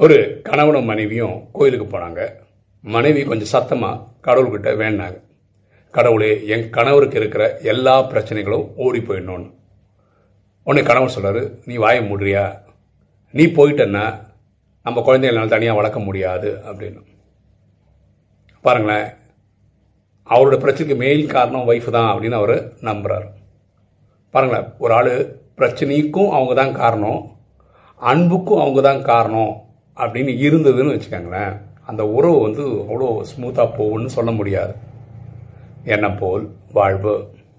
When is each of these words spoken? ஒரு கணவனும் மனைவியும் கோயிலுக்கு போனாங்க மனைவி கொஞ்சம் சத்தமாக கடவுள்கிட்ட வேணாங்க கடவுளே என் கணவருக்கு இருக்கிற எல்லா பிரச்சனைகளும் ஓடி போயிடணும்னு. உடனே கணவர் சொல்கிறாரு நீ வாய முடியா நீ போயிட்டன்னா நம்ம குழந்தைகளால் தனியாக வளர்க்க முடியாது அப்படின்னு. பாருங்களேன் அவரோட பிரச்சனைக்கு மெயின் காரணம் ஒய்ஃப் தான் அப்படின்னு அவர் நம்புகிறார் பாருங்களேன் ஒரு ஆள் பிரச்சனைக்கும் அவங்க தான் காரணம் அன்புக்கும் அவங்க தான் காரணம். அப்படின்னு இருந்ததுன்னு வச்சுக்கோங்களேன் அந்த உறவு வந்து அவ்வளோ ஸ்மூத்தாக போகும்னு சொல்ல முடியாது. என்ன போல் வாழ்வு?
ஒரு 0.00 0.16
கணவனும் 0.46 0.88
மனைவியும் 0.90 1.34
கோயிலுக்கு 1.56 1.86
போனாங்க 1.86 2.20
மனைவி 2.84 3.20
கொஞ்சம் 3.24 3.50
சத்தமாக 3.54 4.00
கடவுள்கிட்ட 4.26 4.70
வேணாங்க 4.80 5.18
கடவுளே 5.94 6.30
என் 6.54 6.64
கணவருக்கு 6.70 7.18
இருக்கிற 7.20 7.44
எல்லா 7.72 7.94
பிரச்சனைகளும் 8.10 8.66
ஓடி 8.84 9.00
போயிடணும்னு. 9.08 9.48
உடனே 10.66 10.82
கணவர் 10.88 11.14
சொல்கிறாரு 11.16 11.42
நீ 11.68 11.74
வாய 11.84 11.98
முடியா 12.10 12.44
நீ 13.34 13.44
போயிட்டன்னா 13.58 14.04
நம்ம 14.86 15.02
குழந்தைகளால் 15.08 15.54
தனியாக 15.54 15.78
வளர்க்க 15.78 16.00
முடியாது 16.08 16.50
அப்படின்னு. 16.68 17.00
பாருங்களேன் 18.64 19.08
அவரோட 20.28 20.56
பிரச்சனைக்கு 20.64 20.96
மெயின் 21.04 21.32
காரணம் 21.36 21.68
ஒய்ஃப் 21.70 21.90
தான் 21.98 22.10
அப்படின்னு 22.12 22.40
அவர் 22.40 22.56
நம்புகிறார் 22.88 23.26
பாருங்களேன் 24.34 24.68
ஒரு 24.78 24.94
ஆள் 24.98 25.12
பிரச்சனைக்கும் 25.60 26.32
அவங்க 26.36 26.54
தான் 26.62 26.78
காரணம் 26.82 27.20
அன்புக்கும் 28.00 28.62
அவங்க 28.62 28.80
தான் 28.88 29.02
காரணம். 29.12 29.52
அப்படின்னு 30.02 30.32
இருந்ததுன்னு 30.46 30.94
வச்சுக்கோங்களேன் 30.94 31.60
அந்த 31.86 32.08
உறவு 32.08 32.38
வந்து 32.40 32.62
அவ்வளோ 32.68 33.24
ஸ்மூத்தாக 33.32 33.70
போகும்னு 33.78 34.06
சொல்ல 34.06 34.30
முடியாது. 34.30 34.74
என்ன 35.84 36.10
போல் 36.10 36.50
வாழ்வு? 36.72 37.14